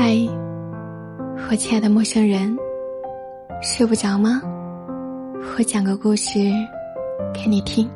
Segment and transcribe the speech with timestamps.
[0.00, 0.14] 嗨，
[1.50, 2.56] 我亲爱的陌生人，
[3.60, 4.40] 睡不着吗？
[5.58, 6.38] 我讲个故事
[7.34, 7.90] 给你听。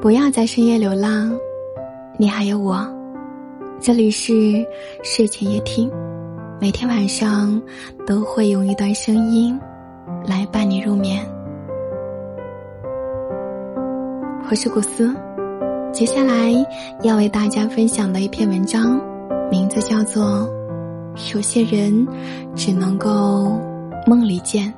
[0.00, 1.36] 不要在深夜流浪，
[2.16, 2.86] 你还有我。
[3.80, 4.32] 这里是
[5.02, 5.90] 睡前夜听，
[6.60, 7.60] 每天晚上
[8.06, 9.58] 都会用一段声音
[10.24, 11.20] 来伴你入眠。
[14.48, 15.12] 我是古斯，
[15.92, 16.52] 接下来
[17.02, 19.00] 要为大家分享的一篇文章，
[19.50, 20.48] 名字叫做。
[21.34, 22.06] 有些人
[22.54, 23.58] 只能够
[24.06, 24.72] 梦里见，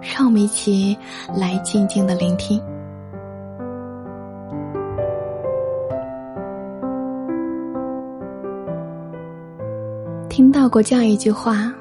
[0.00, 0.96] 让我们一起
[1.34, 2.60] 来静静的聆听。
[10.28, 11.72] 听到过这样一句话：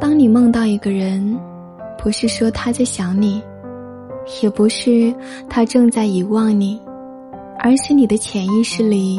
[0.00, 1.38] 当你梦到一个人，
[1.96, 3.42] 不是说他在想你，
[4.42, 5.14] 也不是
[5.48, 6.80] 他正在遗忘你，
[7.58, 9.18] 而是你的潜意识里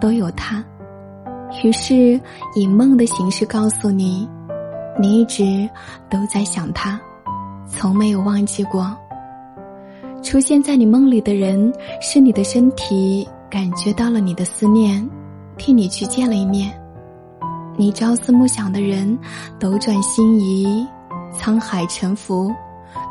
[0.00, 0.62] 都有他。
[1.60, 2.20] 于是，
[2.54, 4.28] 以梦的形式告诉你，
[5.00, 5.68] 你一直
[6.10, 7.00] 都在想他，
[7.68, 8.96] 从没有忘记过。
[10.22, 15.08] 出现在你梦里的人，是你的身体感觉到了你的思念，
[15.56, 16.72] 替你去见了一面。
[17.76, 19.16] 你朝思暮想的人，
[19.58, 20.86] 斗转星移，
[21.38, 22.50] 沧海沉浮，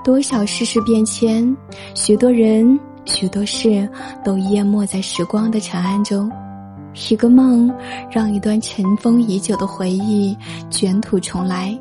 [0.04, 1.56] 多少世事变迁，
[1.96, 3.88] 许多人，许多事，
[4.24, 6.32] 都淹没在时光的尘埃中。
[7.12, 7.74] 一个梦，
[8.10, 10.38] 让一段尘封已久的回忆
[10.70, 11.78] 卷土重来，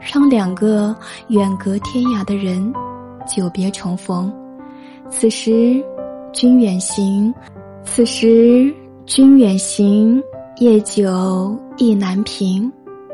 [0.00, 0.94] 让两个
[1.28, 2.72] 远隔天涯的人
[3.26, 4.32] 久别重逢。
[5.10, 5.82] 此时，
[6.32, 7.32] 君远行；
[7.84, 8.74] 此时，
[9.06, 10.22] 君远行。
[10.60, 12.68] 夜久意难平，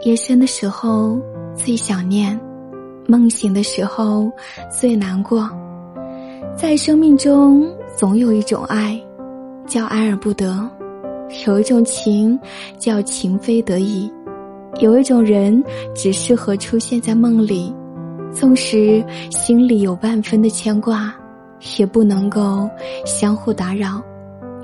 [0.07, 1.21] 夜深的时候
[1.55, 2.41] 最想念，
[3.07, 4.33] 梦醒的时候
[4.71, 5.47] 最难过。
[6.57, 8.99] 在生命中，总有一种爱，
[9.67, 10.67] 叫爱而不得。
[11.47, 12.39] 有一种情
[12.79, 14.11] 叫情非得已，
[14.81, 15.63] 有一种人
[15.95, 17.75] 只适合出现在梦里，
[18.33, 21.15] 纵使心里有万分的牵挂，
[21.79, 22.69] 也不能够
[23.05, 24.03] 相互打扰，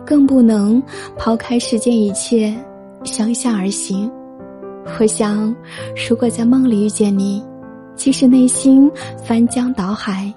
[0.05, 0.83] 更不能
[1.17, 2.55] 抛开世间一切
[3.05, 4.11] 相向而行。
[4.99, 5.55] 我想，
[6.09, 7.43] 如果在梦里遇见你，
[7.95, 8.91] 即使内心
[9.25, 10.33] 翻江倒海，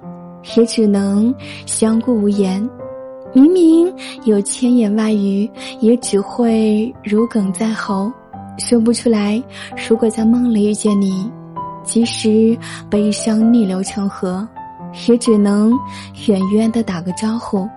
[0.56, 1.34] 也只能
[1.66, 2.68] 相顾无言。
[3.34, 3.92] 明明
[4.26, 5.50] 有千言万语，
[5.80, 8.12] 也只会如鲠在喉，
[8.60, 9.42] 说不出来。
[9.90, 11.28] 如果在梦里遇见你，
[11.84, 12.56] 即使
[12.92, 14.48] 悲伤逆流成河，
[15.08, 15.74] 也只能
[16.28, 17.68] 远远的打个招呼，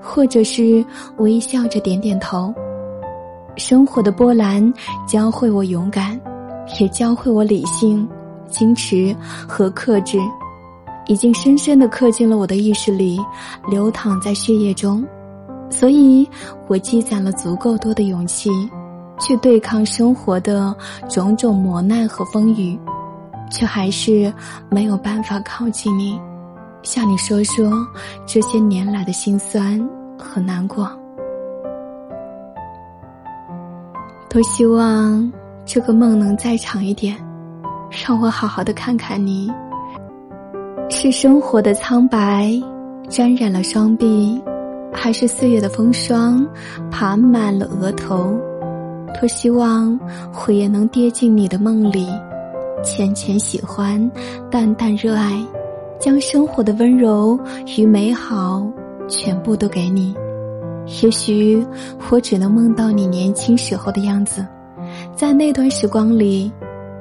[0.00, 0.84] 或者是
[1.16, 2.54] 微笑着点点头。
[3.56, 4.72] 生活的波澜
[5.08, 6.18] 教会我勇敢，
[6.78, 8.08] 也教会我理性、
[8.48, 9.14] 矜持
[9.48, 10.20] 和克制。
[11.10, 13.18] 已经深深的刻进了我的意识里，
[13.68, 15.04] 流淌在血液中，
[15.68, 16.24] 所以
[16.68, 18.48] 我积攒了足够多的勇气，
[19.18, 20.72] 去对抗生活的
[21.08, 22.78] 种种磨难和风雨，
[23.50, 24.32] 却还是
[24.68, 26.16] 没有办法靠近你，
[26.84, 27.72] 向你说说
[28.24, 29.84] 这些年来的辛酸
[30.16, 30.88] 和难过。
[34.28, 35.32] 多希望
[35.64, 37.16] 这个梦能再长一点，
[38.06, 39.50] 让我好好的看看你。
[40.90, 42.52] 是生活的苍白
[43.08, 44.40] 沾染了双臂，
[44.92, 46.44] 还是岁月的风霜
[46.90, 48.36] 爬满了额头？
[49.18, 49.98] 多希望
[50.46, 52.08] 我也能跌进你的梦里，
[52.84, 54.10] 浅浅喜欢，
[54.50, 55.40] 淡淡热爱，
[55.98, 57.38] 将生活的温柔
[57.78, 58.66] 与美好
[59.08, 60.14] 全部都给你。
[61.02, 61.64] 也许
[62.10, 64.44] 我只能梦到你年轻时候的样子，
[65.14, 66.52] 在那段时光里，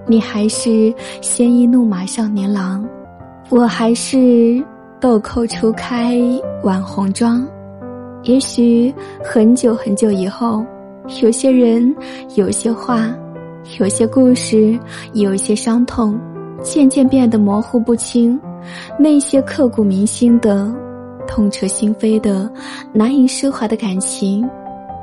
[0.07, 2.88] 你还是鲜衣怒马少年郎。
[3.49, 4.63] 我还是
[4.99, 6.15] 豆蔻初开
[6.61, 7.43] 晚红妆，
[8.21, 8.93] 也许
[9.23, 10.63] 很久很久以后，
[11.23, 11.95] 有些人、
[12.35, 13.11] 有些话、
[13.79, 14.77] 有些故事、
[15.13, 16.15] 有些伤痛，
[16.61, 18.39] 渐渐变得模糊不清。
[18.99, 20.71] 那些刻骨铭心的、
[21.27, 22.51] 痛彻心扉的、
[22.93, 24.47] 难以释怀的感情，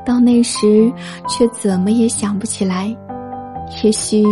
[0.04, 0.92] 到那时
[1.28, 2.96] 却怎么也想不起来。
[3.82, 4.25] 也许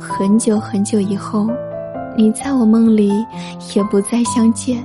[0.00, 1.46] 很久很久以后。
[2.16, 3.10] 你在我梦里
[3.74, 4.84] 也不再相见，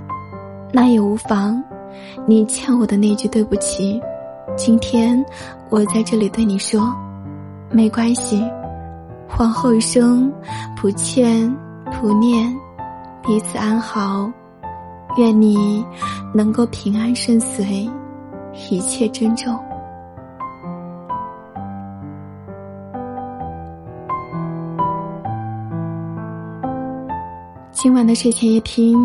[0.72, 1.62] 那也无妨。
[2.26, 4.02] 你欠我的那句对不起，
[4.56, 5.24] 今天
[5.70, 6.94] 我在这里对你说，
[7.70, 8.44] 没关系。
[9.40, 10.32] 往后余生，
[10.76, 11.54] 不欠
[12.00, 12.54] 不念，
[13.22, 14.32] 彼此安好。
[15.18, 15.86] 愿你
[16.34, 17.90] 能够平安顺遂，
[18.70, 19.58] 一切珍重。
[27.80, 28.98] 今晚的睡前夜听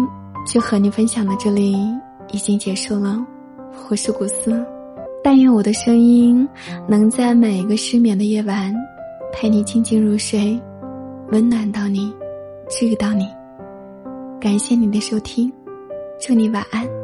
[0.47, 1.77] 就和你分享到这里，
[2.33, 3.23] 已经结束了。
[3.91, 4.65] 我是古思，
[5.23, 6.49] 但愿我的声音
[6.89, 8.75] 能在每一个失眠的夜晚，
[9.31, 10.59] 陪你静静入睡，
[11.33, 12.11] 温暖到你，
[12.71, 13.29] 治愈到你。
[14.41, 15.53] 感谢你的收听，
[16.19, 17.02] 祝你晚安。